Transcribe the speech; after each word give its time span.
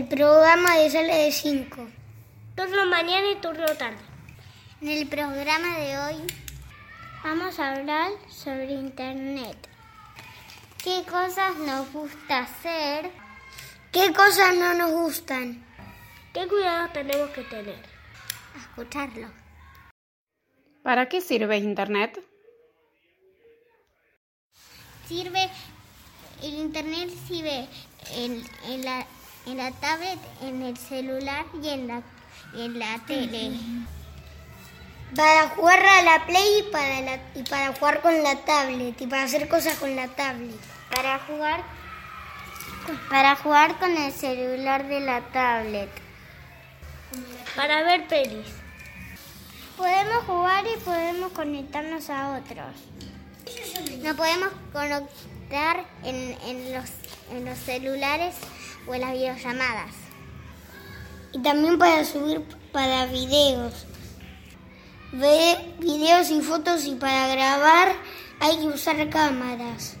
el 0.00 0.08
programa 0.08 0.76
de 0.76 0.88
sale 0.88 1.14
de 1.14 1.30
5. 1.30 1.86
Turno 2.56 2.86
mañana 2.86 3.32
y 3.32 3.36
turno 3.36 3.66
tarde. 3.76 3.98
En 4.80 4.88
el 4.88 5.06
programa 5.06 5.78
de 5.78 5.98
hoy 5.98 6.16
vamos 7.22 7.58
a 7.58 7.74
hablar 7.74 8.10
sobre 8.30 8.72
Internet. 8.72 9.58
¿Qué 10.82 11.02
cosas 11.04 11.54
nos 11.56 11.92
gusta 11.92 12.38
hacer? 12.38 13.10
¿Qué 13.92 14.10
cosas 14.14 14.56
no 14.56 14.72
nos 14.72 14.90
gustan? 14.90 15.62
¿Qué 16.32 16.48
cuidados 16.48 16.94
tenemos 16.94 17.28
que 17.30 17.42
tener? 17.42 17.84
escucharlo. 18.56 19.28
¿Para 20.82 21.10
qué 21.10 21.20
sirve 21.20 21.58
Internet? 21.58 22.18
Sirve, 25.06 25.50
el 26.42 26.54
Internet 26.54 27.10
sirve 27.28 27.68
en, 28.14 28.42
en, 28.64 28.84
la, 28.84 29.06
en 29.50 29.56
la 29.56 29.72
tablet, 29.72 30.18
en 30.42 30.62
el 30.62 30.76
celular 30.76 31.44
y 31.62 31.68
en 31.68 31.88
la, 31.88 32.02
en 32.54 32.78
la 32.78 32.98
tele. 33.06 33.52
Para 35.16 35.48
jugar 35.48 35.84
a 35.84 36.02
la 36.02 36.26
Play 36.26 36.58
y 36.60 36.70
para, 36.70 37.00
la, 37.00 37.20
y 37.34 37.42
para 37.42 37.74
jugar 37.74 38.00
con 38.00 38.22
la 38.22 38.36
tablet 38.44 39.00
y 39.00 39.06
para 39.06 39.24
hacer 39.24 39.48
cosas 39.48 39.76
con 39.78 39.94
la 39.96 40.06
tablet. 40.08 40.54
Para 40.90 41.18
jugar, 41.20 41.62
para 43.08 43.36
jugar 43.36 43.78
con 43.78 43.96
el 43.96 44.12
celular 44.12 44.86
de 44.86 45.00
la 45.00 45.20
tablet. 45.32 45.90
Para 47.56 47.82
ver 47.82 48.06
pelis. 48.06 48.46
Podemos 49.76 50.24
jugar 50.24 50.64
y 50.66 50.78
podemos 50.80 51.32
conectarnos 51.32 52.08
a 52.10 52.36
otros. 52.36 52.76
Nos 54.02 54.14
podemos 54.14 54.50
conectar 54.72 55.84
en, 56.04 56.36
en, 56.46 56.72
los, 56.74 56.90
en 57.32 57.44
los 57.46 57.58
celulares 57.58 58.36
o 58.86 58.94
en 58.94 59.00
las 59.00 59.12
videollamadas. 59.12 59.94
Y 61.32 61.42
también 61.42 61.78
para 61.78 62.04
subir 62.04 62.42
para 62.72 63.06
videos. 63.06 63.86
Ver 65.12 65.58
videos 65.78 66.30
y 66.30 66.40
fotos 66.40 66.84
y 66.84 66.94
para 66.94 67.26
grabar 67.28 67.94
hay 68.40 68.58
que 68.58 68.66
usar 68.66 69.08
cámaras. 69.10 69.96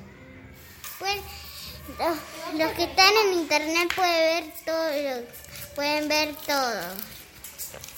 Los, 1.98 2.58
los 2.58 2.72
que 2.72 2.84
están 2.84 3.12
en 3.26 3.40
internet 3.40 3.92
pueden 3.94 4.44
ver 4.44 4.54
todo, 4.64 5.26
pueden 5.74 6.08
ver 6.08 6.34
todo. 6.46 6.80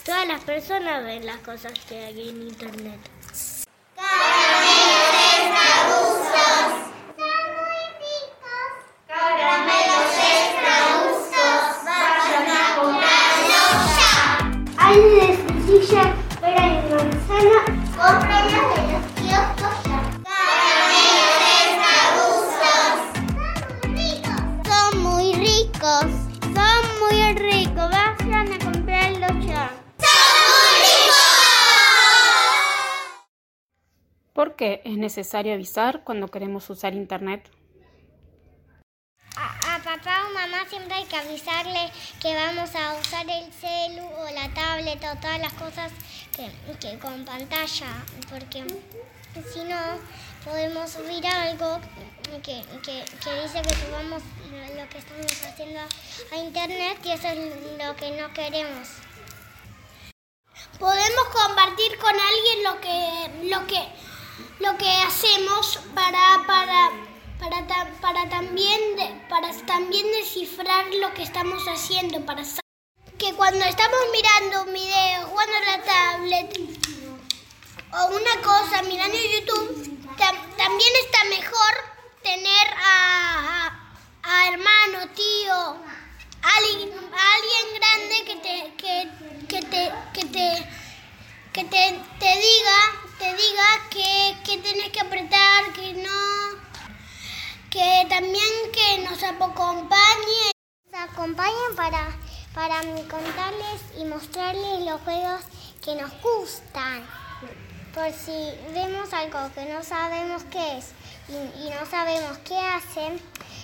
Todas 0.04 0.26
las 0.26 0.42
personas 0.42 1.04
ven 1.04 1.26
las 1.26 1.38
cosas 1.38 1.72
que 1.88 2.04
hay 2.04 2.28
en 2.30 2.42
internet. 2.42 2.98
Hay 3.96 4.42
¿Por 34.62 34.68
qué 34.68 34.82
es 34.84 34.96
necesario 34.96 35.54
avisar 35.54 36.04
cuando 36.04 36.28
queremos 36.28 36.70
usar 36.70 36.94
Internet? 36.94 37.50
A, 39.34 39.80
papá 39.82 40.26
o 40.28 40.32
mamá 40.32 40.64
siempre 40.68 40.94
hay 40.94 41.04
que 41.04 41.16
avisarle 41.16 41.90
que 42.20 42.32
vamos 42.32 42.70
a 42.76 42.94
usar 42.94 43.28
el 43.28 43.52
celu 43.52 44.06
o 44.06 44.30
la 44.30 44.48
tablet 44.54 45.02
o 45.02 45.18
todas 45.18 45.40
las 45.40 45.52
cosas 45.54 45.90
que, 46.36 46.48
que 46.78 46.96
con 47.00 47.24
pantalla, 47.24 48.04
porque 48.30 48.64
si 49.52 49.64
no 49.64 49.80
podemos 50.44 50.90
subir 50.90 51.26
algo 51.26 51.80
que, 52.44 52.62
que, 52.84 53.04
que 53.20 53.42
dice 53.42 53.62
que 53.62 53.74
subamos 53.74 54.22
lo 54.78 54.88
que 54.90 54.98
estamos 54.98 55.44
haciendo 55.44 55.80
a 56.30 56.36
internet 56.36 56.98
y 57.04 57.10
eso 57.10 57.26
es 57.26 57.38
lo 57.84 57.96
que 57.96 58.10
no 58.12 58.32
queremos. 58.32 58.88
Podemos 60.78 61.24
compartir 61.32 61.98
con 61.98 62.14
alguien 62.14 62.62
lo 62.62 62.80
que, 62.80 63.48
lo 63.48 63.66
que, 63.66 64.11
lo 64.60 64.76
que 64.78 64.90
hacemos 65.06 65.78
para, 65.94 66.44
para, 66.46 66.90
para, 67.38 67.66
para, 68.00 68.28
también, 68.28 68.80
para 69.28 69.50
también 69.66 70.06
descifrar 70.12 70.86
lo 70.94 71.12
que 71.14 71.22
estamos 71.22 71.62
haciendo, 71.66 72.24
para 72.24 72.42
que 73.18 73.34
cuando 73.34 73.64
estamos 73.64 74.00
mirando 74.12 74.62
un 74.64 74.72
video, 74.72 75.26
jugando 75.28 75.52
la 75.66 75.82
tablet 75.82 76.58
o 77.92 78.06
una 78.16 78.42
cosa, 78.42 78.82
mirando 78.82 79.16
YouTube, 79.16 79.98
tam- 80.16 80.56
también 80.56 80.90
está 81.04 81.24
mejor 81.24 81.72
tener 82.22 82.66
a, 82.84 83.68
a- 84.22 84.48
hermano, 84.48 85.08
tío, 85.14 85.76
alguien, 86.42 86.90
alguien 86.90 87.66
grande 87.78 88.24
que 88.24 88.36
te, 88.36 88.74
que, 88.76 89.08
que 89.48 89.60
te, 89.62 89.92
que 90.14 90.24
te, 90.24 90.66
que 91.52 91.64
te 91.64 92.38
diga, 92.40 92.78
te 93.22 93.28
diga 93.36 93.68
que, 93.88 94.36
que 94.44 94.58
tenés 94.58 94.90
que 94.90 95.00
apretar, 95.00 95.72
que 95.74 95.94
no, 95.94 96.58
que 97.70 98.04
también 98.08 98.52
que 98.72 99.04
nos 99.08 99.22
acompañe. 99.22 100.50
Nos 100.90 101.00
acompañan 101.02 101.76
para, 101.76 102.18
para 102.52 102.80
contarles 102.80 103.80
y 103.96 104.04
mostrarles 104.06 104.80
los 104.86 105.00
juegos 105.02 105.40
que 105.84 105.94
nos 105.94 106.10
gustan. 106.20 107.06
Por 107.94 108.10
si 108.12 108.50
vemos 108.74 109.12
algo 109.12 109.54
que 109.54 109.66
no 109.66 109.84
sabemos 109.84 110.42
qué 110.50 110.78
es 110.78 110.86
y, 111.28 111.70
no 111.70 111.86
sabemos 111.88 112.38
qué 112.38 112.58
hacen, 112.58 113.20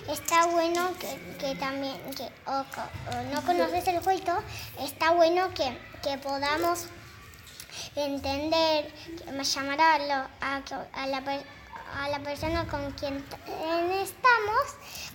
está 0.09 0.47
bueno 0.47 0.93
que, 1.01 1.37
que 1.39 1.57
también, 1.57 1.99
que, 2.17 2.31
o, 2.47 2.61
o 2.61 3.23
no 3.35 3.43
conoces 3.43 3.89
el 3.89 3.99
juego, 4.01 4.39
está 4.79 5.11
bueno 5.13 5.53
que, 5.55 5.77
que 6.03 6.17
podamos 6.19 6.87
entender, 7.97 8.93
llamar 9.43 9.81
a, 9.81 9.95
a, 9.95 11.07
la, 11.07 11.23
a 11.99 12.09
la 12.09 12.19
persona 12.21 12.67
con 12.69 12.91
quien 12.93 13.25
estamos 13.93 14.63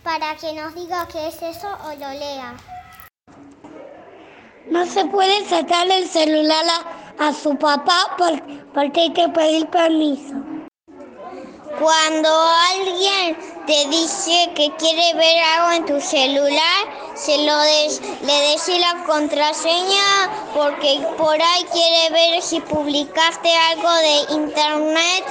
para 0.03 0.35
que 0.35 0.53
nos 0.53 0.73
diga 0.75 1.07
qué 1.11 1.27
es 1.27 1.41
eso 1.41 1.67
o 1.85 1.89
lo 1.95 2.09
lea. 2.11 2.53
No 4.69 4.85
se 4.85 5.05
puede 5.05 5.47
sacar 5.47 5.89
el 5.91 6.07
celular 6.07 6.63
a, 7.19 7.33
su 7.33 7.55
papá 7.57 8.15
por- 8.17 8.41
porque 8.73 9.01
hay 9.01 9.13
que 9.13 9.29
pedir 9.29 9.67
permiso. 9.67 10.33
Cuando 11.79 12.29
alguien 12.71 13.37
te 13.65 13.87
dice 13.89 14.51
que 14.55 14.71
quiere 14.77 15.13
ver 15.15 15.43
algo 15.43 15.71
en 15.73 15.85
tu 15.85 15.99
celular, 15.99 16.85
se 17.15 17.37
lo 17.45 17.57
des- 17.57 18.01
le 18.21 18.79
la 18.79 19.03
contraseña 19.05 20.49
porque 20.53 20.99
por 21.17 21.35
ahí 21.41 21.65
quiere 21.71 22.09
ver 22.11 22.41
si 22.41 22.59
publicaste 22.61 23.49
algo 23.71 23.89
de 23.89 24.33
internet 24.33 25.25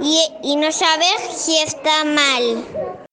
y, 0.00 0.20
y 0.42 0.56
no 0.56 0.70
sabes 0.72 1.16
si 1.36 1.58
está 1.58 2.04
mal. 2.04 3.03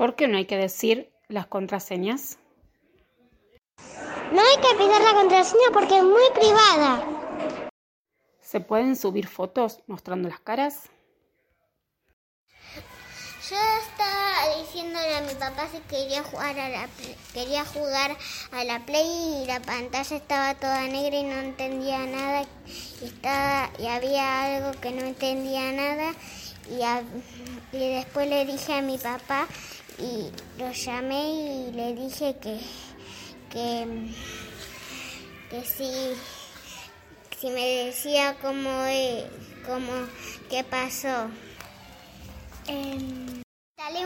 ¿Por 0.00 0.16
qué 0.16 0.28
no 0.28 0.38
hay 0.38 0.46
que 0.46 0.56
decir 0.56 1.12
las 1.28 1.46
contraseñas? 1.46 2.38
No 4.32 4.40
hay 4.40 4.56
que 4.56 4.78
pisar 4.78 5.02
la 5.02 5.12
contraseña 5.12 5.68
porque 5.74 5.98
es 5.98 6.02
muy 6.02 6.22
privada. 6.32 7.04
¿Se 8.40 8.60
pueden 8.60 8.96
subir 8.96 9.28
fotos 9.28 9.82
mostrando 9.86 10.30
las 10.30 10.40
caras? 10.40 10.88
Yo 13.50 13.56
estaba 13.82 14.56
diciéndole 14.62 15.16
a 15.16 15.20
mi 15.20 15.34
papá 15.34 15.68
si 15.70 15.80
quería 15.80 16.22
jugar 16.22 16.58
a 16.58 16.70
la 16.70 16.88
quería 17.34 17.66
jugar 17.66 18.16
a 18.52 18.64
la 18.64 18.86
play 18.86 19.42
y 19.42 19.46
la 19.46 19.60
pantalla 19.60 20.16
estaba 20.16 20.54
toda 20.54 20.80
negra 20.84 21.18
y 21.18 21.24
no 21.24 21.34
entendía 21.40 22.06
nada 22.06 22.46
y 23.02 23.04
estaba 23.04 23.70
y 23.78 23.86
había 23.86 24.44
algo 24.44 24.80
que 24.80 24.92
no 24.92 25.02
entendía 25.02 25.72
nada 25.72 26.14
y, 26.70 27.76
y 27.76 27.94
después 27.96 28.30
le 28.30 28.46
dije 28.46 28.72
a 28.72 28.80
mi 28.80 28.96
papá 28.96 29.46
y 30.00 30.60
lo 30.60 30.72
llamé 30.72 31.68
y 31.68 31.72
le 31.72 31.94
dije 31.94 32.36
que 32.40 32.58
que, 33.50 33.86
que 35.50 35.64
si, 35.64 36.14
si 37.38 37.50
me 37.50 37.84
decía 37.84 38.36
cómo, 38.40 38.70
cómo 39.66 39.92
qué 40.48 40.64
pasó. 40.64 41.30
Eh, 42.68 43.42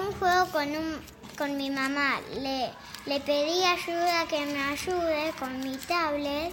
un 0.00 0.12
juego 0.18 0.50
con, 0.50 0.68
un, 0.68 1.00
con 1.36 1.56
mi 1.56 1.70
mamá. 1.70 2.20
Le, 2.40 2.70
le 3.06 3.20
pedí 3.20 3.62
ayuda 3.62 4.26
que 4.28 4.46
me 4.46 4.62
ayude 4.62 5.32
con 5.38 5.60
mi 5.60 5.76
tablet 5.76 6.52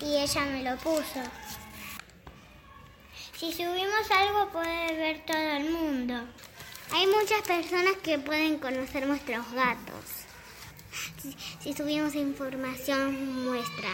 y 0.00 0.16
ella 0.16 0.44
me 0.46 0.62
lo 0.62 0.76
puso. 0.78 1.20
Si 3.36 3.52
subimos 3.52 4.10
algo 4.10 4.50
puede 4.50 4.96
ver 4.96 5.26
todo 5.26 5.36
el 5.36 5.70
mundo. 5.70 6.14
Hay 6.92 7.06
muchas 7.06 7.42
personas 7.46 7.96
que 8.02 8.18
pueden 8.18 8.58
conocer 8.58 9.06
nuestros 9.06 9.50
gatos. 9.52 10.04
Si, 11.20 11.36
si 11.60 11.72
subimos 11.72 12.14
información 12.14 13.44
muestra. 13.44 13.90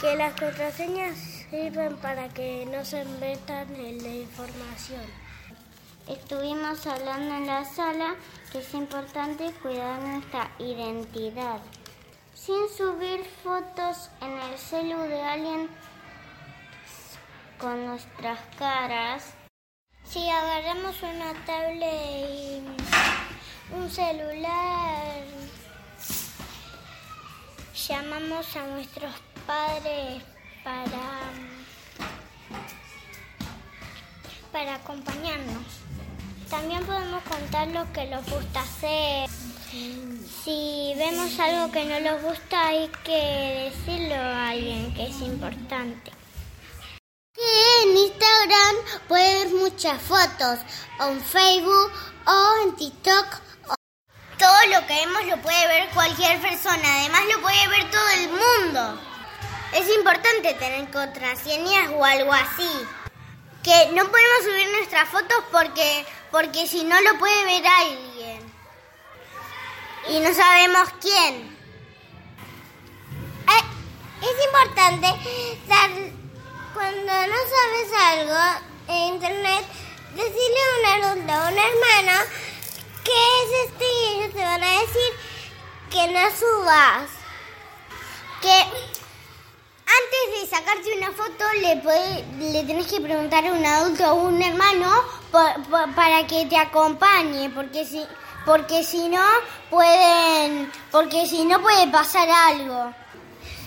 Que 0.00 0.16
las 0.16 0.38
contraseñas 0.38 1.16
sirven 1.50 1.96
para 1.96 2.28
que 2.28 2.66
no 2.66 2.84
se 2.84 3.04
metan 3.04 3.74
en 3.74 4.02
la 4.02 4.14
información. 4.14 5.02
Estuvimos 6.08 6.86
hablando 6.86 7.34
en 7.36 7.46
la 7.46 7.64
sala 7.64 8.14
que 8.52 8.58
es 8.58 8.74
importante 8.74 9.50
cuidar 9.62 10.00
nuestra 10.00 10.50
identidad. 10.58 11.60
Sin 12.34 12.68
subir 12.68 13.24
fotos 13.42 14.10
en 14.20 14.32
el 14.32 14.58
celu 14.58 14.98
de 15.02 15.22
alguien 15.22 15.68
con 17.58 17.86
nuestras 17.86 18.38
caras. 18.58 19.43
Si 20.14 20.30
agarramos 20.30 20.94
una 21.02 21.32
tablet 21.44 22.62
y 22.62 23.74
un 23.74 23.90
celular, 23.90 25.24
llamamos 27.88 28.56
a 28.56 28.66
nuestros 28.68 29.12
padres 29.44 30.22
para, 30.62 31.32
para 34.52 34.76
acompañarnos. 34.76 35.64
También 36.48 36.84
podemos 36.86 37.20
contar 37.24 37.66
lo 37.66 37.92
que 37.92 38.06
nos 38.06 38.24
gusta 38.30 38.60
hacer. 38.60 39.28
Si 40.44 40.92
vemos 40.96 41.40
algo 41.40 41.72
que 41.72 41.86
no 41.86 41.98
nos 41.98 42.22
gusta 42.22 42.68
hay 42.68 42.88
que 43.02 43.72
decirlo 43.72 44.14
a 44.14 44.50
alguien 44.50 44.94
que 44.94 45.08
es 45.08 45.20
importante. 45.22 46.12
En 47.54 47.96
Instagram 47.96 48.76
puedes 49.08 49.52
muchas 49.52 50.00
fotos, 50.02 50.58
o 50.98 51.04
en 51.08 51.20
Facebook 51.22 51.92
o 52.26 52.52
en 52.62 52.76
TikTok. 52.76 53.26
Todo 54.38 54.58
lo 54.72 54.86
que 54.86 54.94
vemos 54.94 55.26
lo 55.26 55.42
puede 55.42 55.68
ver 55.68 55.88
cualquier 55.90 56.40
persona, 56.40 57.00
además 57.00 57.22
lo 57.32 57.40
puede 57.40 57.68
ver 57.68 57.90
todo 57.90 58.08
el 58.10 58.28
mundo. 58.30 59.00
Es 59.72 59.88
importante 59.94 60.54
tener 60.54 60.90
contraseñas 60.90 61.90
o 61.94 62.04
algo 62.04 62.32
así. 62.32 62.70
Que 63.62 63.90
no 63.92 64.04
podemos 64.10 64.44
subir 64.44 64.68
nuestras 64.70 65.08
fotos 65.08 65.44
porque, 65.50 66.04
porque 66.30 66.66
si 66.66 66.84
no 66.84 67.00
lo 67.00 67.18
puede 67.18 67.44
ver 67.44 67.66
alguien. 67.66 68.54
Y 70.08 70.20
no 70.20 70.34
sabemos 70.34 70.88
quién. 71.00 71.54
Es 74.24 74.46
importante 74.46 75.06
dar 75.68 75.90
cuando 76.74 77.12
no 77.12 77.38
sabes 77.54 77.92
algo 78.10 78.64
en 78.88 79.14
internet, 79.14 79.64
decirle 80.14 80.60
a 80.60 80.98
un 80.98 81.04
adulto 81.04 81.32
o 81.32 81.48
un 81.52 81.58
hermano 81.58 82.24
qué 83.04 83.12
es 83.12 83.68
esto 83.68 83.84
y 83.84 84.14
ellos 84.14 84.34
te 84.34 84.42
van 84.42 84.62
a 84.62 84.80
decir 84.80 85.12
que 85.90 86.08
no 86.08 86.20
subas. 86.36 87.10
Que 88.42 88.50
antes 88.50 90.40
de 90.40 90.46
sacarte 90.48 90.98
una 90.98 91.12
foto 91.12 91.44
le, 91.60 91.76
puede, 91.76 92.24
le 92.52 92.64
tenés 92.64 92.86
que 92.88 93.00
preguntar 93.00 93.46
a 93.46 93.52
un 93.52 93.64
adulto 93.64 94.12
o 94.12 94.14
un 94.24 94.42
hermano 94.42 94.90
para 95.94 96.26
que 96.26 96.46
te 96.46 96.56
acompañe, 96.56 97.50
porque 97.50 97.86
si, 97.86 98.04
porque 98.44 98.82
si 98.82 99.08
no 99.08 99.22
pueden, 99.70 100.70
porque 100.90 101.26
si 101.28 101.44
no 101.44 101.62
puede 101.62 101.86
pasar 101.86 102.28
algo. 102.28 102.92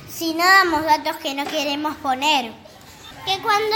Si 0.09 0.33
no 0.33 0.43
damos 0.43 0.83
datos 0.83 1.15
que 1.17 1.33
no 1.35 1.45
queremos 1.45 1.95
poner 1.97 2.66
que 3.27 3.41
cuando 3.41 3.75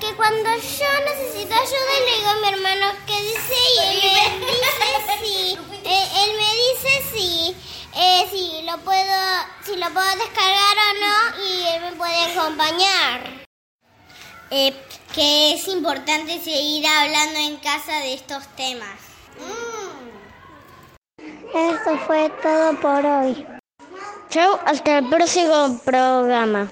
que 0.00 0.14
cuando 0.14 0.50
yo 0.50 0.90
necesito 1.04 1.52
ayuda 1.52 1.92
le 2.06 2.16
digo 2.16 2.30
a 2.30 2.36
mi 2.36 2.48
hermano 2.48 2.86
que 3.06 3.20
dice 3.22 3.54
y 3.74 4.06
él 4.22 4.40
me 4.40 4.46
dice 4.46 5.12
sí. 5.20 5.58
Eh, 5.88 6.08
él 6.24 6.30
me 6.36 6.50
dice 6.64 7.04
sí 7.12 7.56
eh, 7.94 8.26
si 8.30 8.62
lo 8.62 8.78
puedo 8.78 9.16
si 9.64 9.76
lo 9.76 9.88
puedo 9.90 10.16
descargar 10.16 10.76
o 10.76 10.90
no 11.00 11.44
y 11.44 11.66
él 11.68 11.82
me 11.82 11.92
puede 11.92 12.32
acompañar. 12.32 13.46
Eh, 14.50 14.74
que 15.14 15.54
es 15.54 15.66
importante 15.68 16.40
seguir 16.40 16.86
hablando 16.86 17.38
en 17.38 17.56
casa 17.56 17.98
de 18.00 18.14
estos 18.14 18.46
temas. 18.56 18.98
Eso 21.54 21.98
fue 22.06 22.30
todo 22.42 22.80
por 22.80 23.06
hoy. 23.06 23.46
Chau, 24.28 24.58
hasta 24.66 24.98
el 24.98 25.08
próximo 25.08 25.80
programa. 25.84 26.70